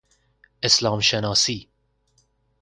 [0.63, 1.69] اسلام شناسی